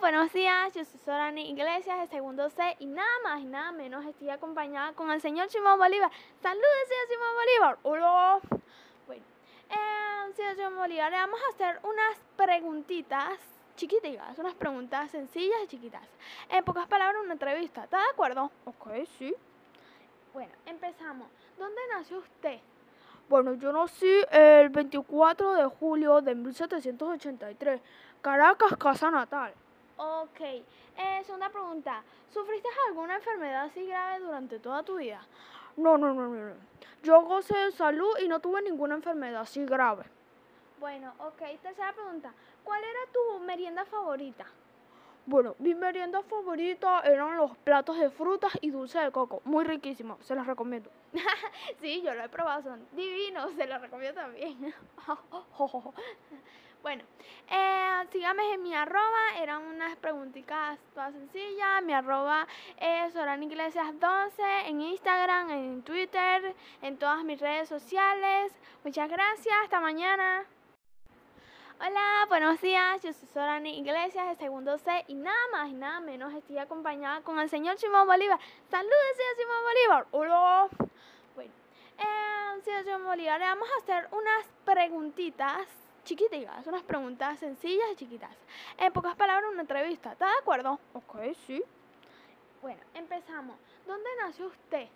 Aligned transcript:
buenos 0.00 0.32
días. 0.32 0.72
Yo 0.74 0.84
soy 0.84 1.00
Sorani 1.04 1.50
Iglesias 1.50 1.98
de 1.98 2.06
segundo 2.06 2.48
C 2.50 2.76
y 2.78 2.86
nada 2.86 3.08
más 3.24 3.40
y 3.40 3.46
nada 3.46 3.72
menos 3.72 4.04
estoy 4.06 4.30
acompañada 4.30 4.92
con 4.92 5.10
el 5.10 5.20
señor 5.20 5.50
Simón 5.50 5.78
Bolívar. 5.78 6.10
Saludos, 6.40 6.66
señor 6.86 7.08
Simón 7.08 7.34
Bolívar. 7.34 7.78
Hola. 7.82 8.40
Bueno, 9.06 9.24
eh, 9.70 10.32
señor 10.36 10.54
Simón 10.54 10.76
Bolívar, 10.76 11.10
le 11.10 11.16
vamos 11.16 11.40
a 11.40 11.54
hacer 11.54 11.80
unas 11.82 12.16
preguntitas 12.36 13.40
chiquititas, 13.76 14.38
unas 14.38 14.54
preguntas 14.54 15.10
sencillas 15.10 15.58
y 15.64 15.66
chiquitas. 15.66 16.02
En 16.48 16.64
pocas 16.64 16.86
palabras, 16.86 17.22
una 17.24 17.32
entrevista. 17.32 17.84
¿Está 17.84 17.98
de 17.98 18.10
acuerdo? 18.12 18.52
Ok, 18.66 18.90
sí. 19.18 19.34
Bueno, 20.32 20.52
empezamos. 20.66 21.28
¿Dónde 21.58 21.80
nació 21.92 22.18
usted? 22.18 22.60
Bueno, 23.28 23.54
yo 23.54 23.72
nací 23.72 24.20
el 24.30 24.68
24 24.68 25.54
de 25.54 25.64
julio 25.64 26.20
de 26.20 26.36
1783, 26.36 27.80
Caracas, 28.22 28.76
casa 28.76 29.10
natal. 29.10 29.52
Ok, 30.00 30.40
eh, 30.40 31.22
segunda 31.26 31.50
pregunta. 31.50 32.04
¿Sufriste 32.30 32.68
alguna 32.86 33.16
enfermedad 33.16 33.64
así 33.64 33.84
grave 33.84 34.20
durante 34.20 34.60
toda 34.60 34.84
tu 34.84 34.96
vida? 34.96 35.20
No, 35.76 35.98
no, 35.98 36.14
no, 36.14 36.28
no. 36.28 36.54
Yo 37.02 37.22
gocé 37.22 37.56
de 37.56 37.72
salud 37.72 38.16
y 38.22 38.28
no 38.28 38.38
tuve 38.38 38.62
ninguna 38.62 38.94
enfermedad 38.94 39.40
así 39.40 39.64
grave. 39.64 40.04
Bueno, 40.78 41.12
ok, 41.18 41.60
tercera 41.60 41.92
pregunta. 41.92 42.32
¿Cuál 42.62 42.80
era 42.84 43.00
tu 43.12 43.40
merienda 43.40 43.84
favorita? 43.86 44.46
Bueno, 45.28 45.54
mi 45.58 45.74
merienda 45.74 46.22
favorita 46.22 47.00
eran 47.00 47.36
los 47.36 47.54
platos 47.58 47.98
de 47.98 48.08
frutas 48.08 48.50
y 48.62 48.70
dulce 48.70 48.98
de 48.98 49.10
coco. 49.10 49.42
Muy 49.44 49.62
riquísimos, 49.62 50.24
se 50.24 50.34
los 50.34 50.46
recomiendo. 50.46 50.90
sí, 51.82 52.00
yo 52.00 52.14
lo 52.14 52.24
he 52.24 52.30
probado, 52.30 52.62
son 52.62 52.88
divinos, 52.92 53.52
se 53.52 53.66
los 53.66 53.78
recomiendo 53.78 54.22
también. 54.22 54.74
bueno, 56.82 57.04
eh, 57.50 58.06
síganme 58.10 58.54
en 58.54 58.62
mi 58.62 58.74
arroba, 58.74 59.36
eran 59.38 59.64
unas 59.64 59.96
preguntitas 59.96 60.78
todas 60.94 61.12
sencillas. 61.12 61.82
Mi 61.84 61.92
arroba 61.92 62.46
es 62.78 63.14
Iglesias 63.42 64.00
12 64.00 64.42
en 64.64 64.80
Instagram, 64.80 65.50
en 65.50 65.82
Twitter, 65.82 66.54
en 66.80 66.96
todas 66.96 67.22
mis 67.22 67.38
redes 67.38 67.68
sociales. 67.68 68.50
Muchas 68.82 69.10
gracias, 69.10 69.54
hasta 69.62 69.78
mañana. 69.78 70.46
Hola, 71.80 72.26
buenos 72.28 72.60
días. 72.60 73.00
Yo 73.04 73.12
soy 73.12 73.28
Sorani 73.28 73.78
Iglesias 73.78 74.26
de 74.26 74.34
segundo 74.34 74.78
C 74.78 75.04
y 75.06 75.14
nada 75.14 75.38
más 75.52 75.68
y 75.68 75.74
nada 75.74 76.00
menos 76.00 76.34
estoy 76.34 76.58
acompañada 76.58 77.20
con 77.20 77.38
el 77.38 77.48
señor 77.48 77.78
Simón 77.78 78.04
Bolívar. 78.04 78.36
Saludos, 78.68 78.96
señor 79.16 79.36
Simón 79.36 79.62
Bolívar. 79.62 80.06
Hola. 80.10 80.68
Bueno, 81.36 81.52
eh, 81.98 82.62
señor 82.64 82.82
Simón 82.82 83.04
Bolívar, 83.04 83.38
le 83.38 83.46
vamos 83.46 83.68
a 83.70 83.78
hacer 83.80 84.08
unas 84.10 84.44
preguntitas 84.64 85.68
chiquititas, 86.04 86.66
unas 86.66 86.82
preguntas 86.82 87.38
sencillas 87.38 87.86
y 87.92 87.94
chiquitas. 87.94 88.36
En 88.76 88.92
pocas 88.92 89.14
palabras, 89.14 89.48
una 89.52 89.60
entrevista. 89.60 90.10
¿Está 90.10 90.26
de 90.26 90.38
acuerdo? 90.40 90.80
Ok, 90.94 91.16
sí. 91.46 91.62
Bueno, 92.60 92.80
empezamos. 92.94 93.56
¿Dónde 93.86 94.10
nació 94.20 94.46
usted? 94.48 94.88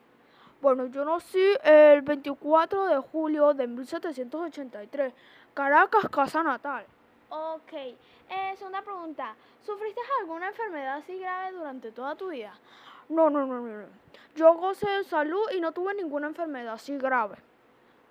Bueno, 0.63 0.87
yo 0.87 1.05
nací 1.05 1.43
el 1.65 2.03
24 2.03 2.87
de 2.87 2.99
julio 2.99 3.53
de 3.53 3.67
1783, 3.67 5.13
Caracas, 5.55 6.09
casa 6.09 6.45
natal. 6.45 6.85
Ok, 7.31 7.73
eh, 7.73 8.55
segunda 8.57 8.81
pregunta. 8.81 9.35
¿Sufriste 9.67 10.01
alguna 10.21 10.47
enfermedad 10.47 10.99
así 10.99 11.19
grave 11.19 11.51
durante 11.57 11.91
toda 11.91 12.15
tu 12.15 12.29
vida? 12.29 12.55
No, 13.09 13.29
no, 13.29 13.45
no, 13.45 13.61
no. 13.61 13.81
no. 13.81 13.87
Yo 14.37 14.55
gocé 14.55 14.89
de 14.89 15.03
salud 15.03 15.51
y 15.53 15.61
no 15.61 15.73
tuve 15.73 15.95
ninguna 15.95 16.29
enfermedad 16.29 16.75
así 16.75 16.97
grave. 16.97 17.39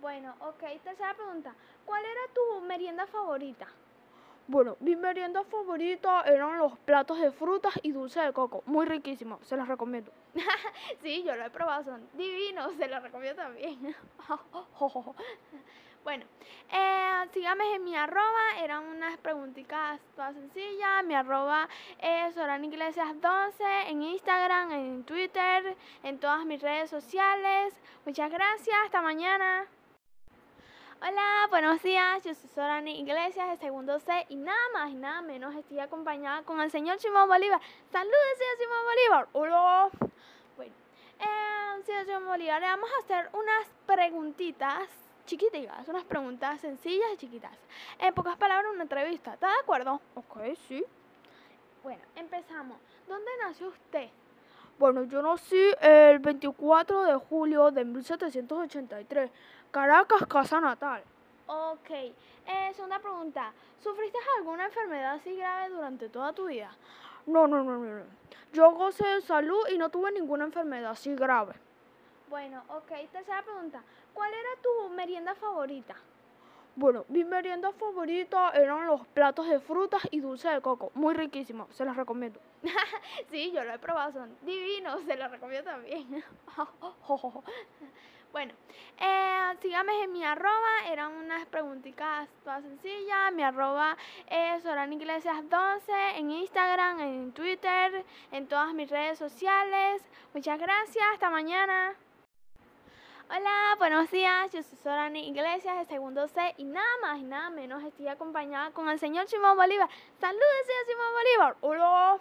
Bueno, 0.02 0.35
ok, 0.41 0.81
tercera 0.83 1.13
pregunta. 1.13 1.53
¿Cuál 1.85 2.03
era 2.03 2.33
tu 2.33 2.66
merienda 2.66 3.07
favorita? 3.07 3.67
Bueno, 4.47 4.75
mi 4.80 4.95
merienda 4.95 5.44
favorita 5.44 6.23
eran 6.23 6.58
los 6.58 6.78
platos 6.80 7.20
de 7.20 7.31
frutas 7.31 7.73
y 7.84 7.92
dulce 7.92 8.20
de 8.20 8.34
coco. 8.34 8.64
Muy 8.66 8.86
riquísimos, 8.86 9.45
se 9.47 9.56
los 9.56 9.67
recomiendo. 9.67 10.11
sí, 11.02 11.23
yo 11.23 11.36
lo 11.36 11.45
he 11.45 11.50
probado, 11.50 11.84
son 11.84 12.09
divinos, 12.14 12.73
se 12.75 12.88
los 12.88 13.02
recomiendo 13.02 13.41
también. 13.44 13.96
bueno, 16.03 16.25
eh, 16.72 17.28
síganme 17.31 17.75
en 17.75 17.84
mi 17.84 17.96
arroba, 17.96 18.59
eran 18.62 18.84
unas 18.84 19.18
preguntitas 19.18 20.02
todas 20.16 20.34
sencillas. 20.34 21.06
Mi 21.06 21.16
arroba 21.16 21.69
es 22.00 22.35
Iglesias 22.63 23.22
12 23.22 23.63
en 23.88 24.02
Instagram, 24.02 24.72
en 24.72 25.03
Twitter, 25.03 25.78
en 26.03 26.19
todas 26.19 26.46
mis 26.46 26.62
redes 26.62 26.90
sociales. 26.90 27.73
Muchas 28.06 28.29
gracias, 28.31 28.75
hasta 28.85 29.02
mañana. 29.02 29.68
Hola, 31.03 31.47
buenos 31.50 31.81
días. 31.81 32.23
Yo 32.23 32.35
soy 32.35 32.47
Sorani 32.53 33.00
Iglesias 33.00 33.50
de 33.50 33.57
segundo 33.57 33.97
C 33.97 34.23
y 34.29 34.35
nada 34.35 34.69
más 34.72 34.91
y 34.91 34.94
nada 34.94 35.23
menos 35.23 35.56
estoy 35.56 35.79
acompañada 35.79 36.44
con 36.44 36.62
el 36.62 36.69
señor 36.69 37.00
Simón 37.00 37.28
Bolívar. 37.28 37.59
Saludos, 37.91 38.13
señor 38.38 38.57
Simón 38.59 38.85
Bolívar. 38.85 39.28
Hola. 39.31 39.90
Bueno, 40.56 40.73
eh, 41.19 41.84
señor 41.84 42.06
Simón 42.06 42.28
Bolívar, 42.28 42.61
le 42.61 42.67
vamos 42.67 42.88
a 42.91 43.03
hacer 43.03 43.31
unas 43.34 43.67
preguntitas 43.88 44.88
chiquititas, 45.25 45.88
unas 45.88 46.03
preguntas 46.03 46.61
sencillas 46.61 47.07
y 47.16 47.17
chiquitas. 47.17 47.57
En 47.97 48.13
pocas 48.13 48.38
palabras, 48.38 48.72
una 48.72 48.84
entrevista. 48.84 49.34
¿Está 49.34 49.47
de 49.47 49.59
acuerdo? 49.59 50.00
Ok, 50.13 50.56
sí. 50.67 50.85
Bueno, 51.81 52.03
empezamos. 52.16 52.78
¿Dónde 53.07 53.31
nació 53.44 53.69
usted? 53.69 54.11
Bueno, 54.78 55.04
yo 55.04 55.22
nací 55.22 55.62
el 55.80 56.20
24 56.20 57.04
de 57.04 57.16
julio 57.16 57.72
de 57.72 57.86
1783, 57.86 59.32
Caracas, 59.70 60.26
casa 60.26 60.59
natal. 60.59 61.04
Ok, 61.48 61.90
eh, 61.92 62.72
segunda 62.74 63.00
pregunta. 63.00 63.54
¿Sufriste 63.80 64.18
alguna 64.38 64.66
enfermedad 64.66 65.16
así 65.16 65.36
grave 65.36 65.70
durante 65.70 66.09
toda 66.09 66.34
tu 66.34 66.48
vida? 66.48 66.72
No, 67.26 67.48
no, 67.48 67.64
no, 67.64 67.78
no. 67.78 68.00
no. 68.00 68.04
Yo 68.54 68.72
gocé 68.72 69.06
de 69.06 69.22
salud 69.22 69.62
y 69.74 69.78
no 69.78 69.90
tuve 69.90 70.12
ninguna 70.12 70.46
enfermedad 70.46 70.92
así 70.92 71.16
grave. 71.16 71.53
Bueno, 72.30 72.64
ok, 72.70 73.09
tercera 73.12 73.44
pregunta. 73.44 73.82
¿Cuál 74.14 74.32
era 74.34 74.50
tu 74.62 74.90
merienda 74.90 75.36
favorita? 75.36 75.96
Bueno, 76.76 77.04
mi 77.09 77.26
merienda 77.26 77.74
favorita 77.74 78.52
eran 78.52 78.88
los 78.88 79.06
platos 79.08 79.48
de 79.50 79.59
frutas 79.59 80.08
y 80.09 80.22
dulce 80.22 80.48
de 80.48 80.62
coco. 80.62 80.92
Muy 80.96 81.14
riquísimos, 81.14 81.68
se 81.76 81.84
los 81.84 81.98
recomiendo. 81.98 82.40
sí, 83.30 83.52
yo 83.52 83.64
lo 83.66 83.74
he 83.74 83.80
probado, 83.80 84.14
son 84.14 84.38
divinos, 84.44 85.02
se 85.06 85.18
los 85.18 85.30
recomiendo 85.30 85.70
también. 85.70 86.24
bueno, 88.32 88.54
eh, 89.02 89.58
síganme 89.62 90.04
en 90.04 90.14
mi 90.14 90.24
arroba, 90.24 90.88
eran 90.90 91.12
unas 91.12 91.46
preguntitas 91.48 92.30
todas 92.46 92.64
sencillas. 92.64 93.34
Mi 93.34 93.44
arroba 93.44 93.98
es 94.28 94.64
Iglesias 94.92 95.50
12 95.50 95.92
en 96.16 96.32
Instagram, 96.32 97.02
en 97.02 97.34
Twitter, 97.34 98.06
en 98.32 98.48
todas 98.48 98.74
mis 98.74 98.90
redes 98.90 99.20
sociales. 99.20 100.02
Muchas 100.34 100.58
gracias, 100.58 101.06
hasta 101.12 101.30
mañana. 101.30 101.96
Hola, 103.34 103.75
buenos 103.78 104.12
días. 104.12 104.52
Yo 104.52 104.62
soy 104.62 104.78
Sorani 104.84 105.30
Iglesias 105.30 105.78
de 105.78 105.86
segundo 105.86 106.28
C 106.28 106.53
y 106.58 106.66
nada 106.66 106.97
más 107.02 107.18
y 107.18 107.24
nada 107.24 107.50
menos 107.50 107.81
estoy 107.81 108.09
acompañada 108.09 108.72
con 108.72 108.90
el 108.90 109.00
señor 109.00 109.25
Simón 109.30 109.56
Bolívar. 109.56 109.88
Saludos, 110.19 110.44
señor 110.66 110.86
Simón 110.86 111.14
Bolívar. 111.14 111.56
Hola. 111.62 112.18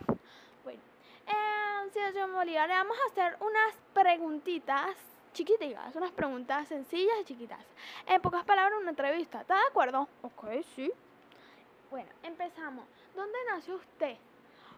Bueno, 0.62 0.81
eh, 1.26 1.91
señor 1.93 2.12
Simón 2.12 2.34
Bolívar, 2.34 2.69
le 2.69 2.75
vamos 2.76 2.97
a 2.97 3.10
hacer 3.10 3.37
unas 3.41 3.76
preguntitas 3.93 4.94
chiquititas, 5.32 5.97
unas 5.97 6.12
preguntas 6.12 6.69
sencillas 6.69 7.16
y 7.22 7.25
chiquitas. 7.25 7.66
En 8.06 8.22
pocas 8.22 8.44
palabras, 8.44 8.78
una 8.81 8.91
entrevista. 8.91 9.41
¿Está 9.41 9.56
de 9.56 9.66
acuerdo? 9.69 10.06
Ok, 10.22 10.44
sí. 10.76 10.93
Bueno, 11.91 12.10
empezamos. 12.22 12.84
¿Dónde 13.16 13.37
nació 13.49 13.75
usted? 13.75 14.16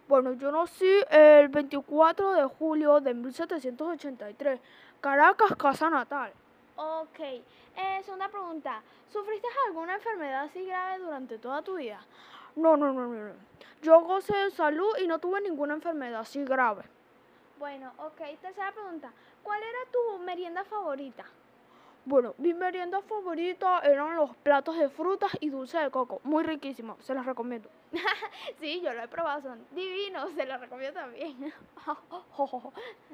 Bueno, 0.08 0.32
yo 0.32 0.50
nací 0.50 0.90
el 1.10 1.48
24 1.48 2.32
de 2.32 2.44
julio 2.44 3.00
de 3.00 3.14
1783, 3.14 4.60
Caracas, 5.02 5.56
casa 5.56 5.90
natal. 5.90 6.32
Ok, 6.76 7.18
eh, 7.18 8.00
segunda 8.04 8.28
pregunta. 8.28 8.80
¿Sufriste 9.12 9.48
alguna 9.66 9.96
enfermedad 9.96 10.44
así 10.44 10.64
grave 10.64 11.02
durante 11.02 11.38
toda 11.38 11.60
tu 11.60 11.74
vida? 11.74 12.00
No, 12.54 12.76
no, 12.76 12.92
no, 12.92 13.08
no. 13.08 13.28
no. 13.30 13.34
Yo 13.82 14.00
gocé 14.02 14.32
de 14.36 14.50
salud 14.52 14.96
y 15.02 15.08
no 15.08 15.18
tuve 15.18 15.40
ninguna 15.40 15.74
enfermedad 15.74 16.20
así 16.20 16.44
grave. 16.44 16.84
Bueno, 17.58 17.92
ok, 17.98 18.38
tercera 18.40 18.70
pregunta. 18.70 19.10
¿Cuál 19.42 19.60
era 19.60 19.78
tu 19.90 20.18
merienda 20.22 20.62
favorita? 20.62 21.24
Bueno, 22.04 22.36
mi 22.38 22.54
merienda 22.54 23.00
favorita 23.02 23.80
eran 23.80 24.14
los 24.14 24.36
platos 24.36 24.78
de 24.78 24.88
frutas 24.88 25.36
y 25.40 25.50
dulce 25.50 25.78
de 25.78 25.90
coco. 25.90 26.20
Muy 26.22 26.44
riquísimos, 26.44 27.04
se 27.04 27.12
los 27.12 27.26
recomiendo. 27.26 27.68
sí, 28.60 28.80
yo 28.80 28.92
lo 28.92 29.02
he 29.02 29.08
probado, 29.08 29.42
son 29.42 29.66
divinos, 29.72 30.30
se 30.36 30.46
los 30.46 30.60
recomiendo 30.60 31.00
también. 31.00 31.52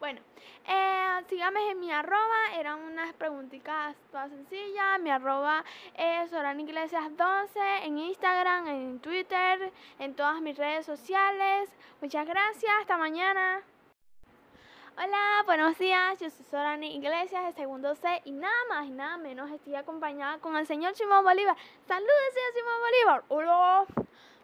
bueno, 0.00 0.20
eh, 0.66 1.20
síganme 1.28 1.70
en 1.70 1.78
mi 1.78 1.92
arroba, 1.92 2.54
eran 2.58 2.80
unas 2.80 3.12
preguntitas 3.12 3.94
todas 4.10 4.30
sencillas. 4.30 4.98
Mi 5.00 5.10
arroba 5.10 5.62
es 5.94 6.32
Iglesias 6.58 7.04
12 7.16 7.60
en 7.84 7.98
Instagram, 7.98 8.66
en 8.68 8.98
Twitter, 9.00 9.70
en 9.98 10.14
todas 10.14 10.40
mis 10.40 10.56
redes 10.56 10.86
sociales. 10.86 11.68
Muchas 12.00 12.26
gracias, 12.26 12.72
hasta 12.80 12.96
mañana. 12.96 13.60
Hola, 14.96 15.42
buenos 15.44 15.78
días. 15.78 16.18
Yo 16.18 16.30
soy 16.30 16.46
Sorani 16.46 16.96
Iglesias 16.96 17.44
de 17.44 17.52
segundo 17.52 17.94
C 17.94 18.22
y 18.24 18.32
nada 18.32 18.64
más 18.70 18.86
y 18.86 18.90
nada 18.90 19.18
menos 19.18 19.50
estoy 19.50 19.74
acompañada 19.74 20.38
con 20.38 20.56
el 20.56 20.66
señor 20.66 20.94
Simón 20.94 21.24
Bolívar. 21.24 21.56
Saludos, 21.86 22.10
señor 22.32 22.52
Simón 22.54 22.80
Bolívar. 22.80 23.24
Hola. 23.28 23.84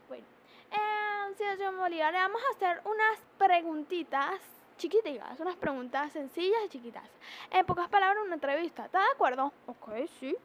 Bueno, 0.08 0.26
eh, 0.70 1.34
señor 1.36 1.52
Nación 1.52 1.78
Bolívar. 1.78 2.12
Le 2.12 2.18
vamos 2.18 2.42
a 2.42 2.56
hacer 2.56 2.82
unas 2.84 3.20
preguntitas 3.38 4.55
chiquitas, 4.76 5.40
unas 5.40 5.56
preguntas 5.56 6.12
sencillas 6.12 6.60
y 6.66 6.68
chiquitas. 6.68 7.04
En 7.50 7.64
pocas 7.66 7.88
palabras, 7.88 8.24
una 8.24 8.34
entrevista. 8.34 8.86
¿Está 8.86 9.00
de 9.00 9.12
acuerdo? 9.14 9.52
Ok, 9.66 9.88
sí. 10.20 10.36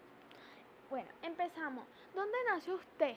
Bueno, 0.89 1.09
empezamos. 1.21 1.85
¿Dónde 2.13 2.37
nació 2.49 2.75
usted? 2.75 3.15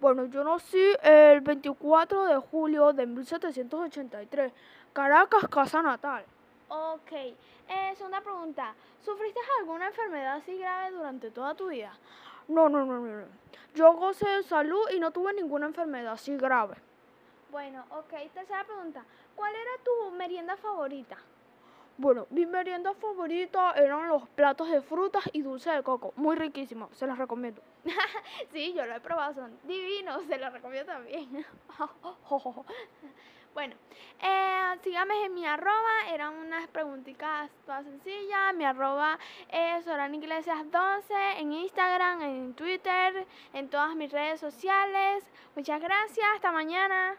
Bueno, 0.00 0.26
yo 0.26 0.44
nací 0.44 0.82
el 1.02 1.40
24 1.40 2.26
de 2.26 2.36
julio 2.36 2.92
de 2.92 3.06
1783, 3.06 4.52
Caracas, 4.92 5.48
casa 5.48 5.82
natal. 5.82 6.24
Ok. 6.68 7.12
Eh, 7.12 7.94
segunda 7.96 8.20
pregunta. 8.20 8.74
¿Sufriste 9.04 9.40
alguna 9.60 9.86
enfermedad 9.86 10.36
así 10.36 10.58
grave 10.58 10.90
durante 10.90 11.30
toda 11.30 11.54
tu 11.54 11.68
vida? 11.68 11.92
No, 12.48 12.68
no, 12.68 12.84
no, 12.84 13.00
no. 13.00 13.20
no. 13.20 13.26
Yo 13.74 13.92
gocé 13.92 14.28
de 14.28 14.42
salud 14.42 14.88
y 14.94 15.00
no 15.00 15.10
tuve 15.10 15.32
ninguna 15.34 15.66
enfermedad 15.66 16.14
así 16.14 16.36
grave. 16.36 16.76
Bueno, 17.56 17.86
ok. 17.88 18.12
Tercera 18.34 18.64
pregunta. 18.64 19.02
¿Cuál 19.34 19.54
era 19.54 19.70
tu 19.82 20.10
merienda 20.14 20.58
favorita? 20.58 21.16
Bueno, 21.96 22.26
mi 22.28 22.44
merienda 22.44 22.92
favorita 22.92 23.72
eran 23.72 24.10
los 24.10 24.28
platos 24.28 24.68
de 24.70 24.82
frutas 24.82 25.24
y 25.32 25.40
dulce 25.40 25.70
de 25.70 25.82
coco. 25.82 26.12
Muy 26.16 26.36
riquísimos, 26.36 26.94
se 26.94 27.06
los 27.06 27.16
recomiendo. 27.16 27.62
sí, 28.52 28.74
yo 28.74 28.84
lo 28.84 28.94
he 28.94 29.00
probado, 29.00 29.32
son 29.32 29.58
divinos, 29.62 30.22
se 30.26 30.36
los 30.36 30.52
recomiendo 30.52 30.92
también. 30.92 31.46
bueno, 33.54 33.74
eh, 34.20 34.74
síganme 34.82 35.24
en 35.24 35.32
mi 35.32 35.46
arroba, 35.46 36.10
eran 36.12 36.34
unas 36.34 36.68
preguntitas 36.68 37.50
todas 37.64 37.86
sencillas. 37.86 38.54
Mi 38.54 38.66
arroba 38.66 39.18
es 39.48 39.86
Iglesias 40.12 40.70
12 40.70 41.14
en 41.38 41.54
Instagram, 41.54 42.20
en 42.20 42.52
Twitter, 42.52 43.26
en 43.54 43.70
todas 43.70 43.96
mis 43.96 44.12
redes 44.12 44.40
sociales. 44.40 45.24
Muchas 45.54 45.80
gracias, 45.80 46.26
hasta 46.34 46.52
mañana. 46.52 47.16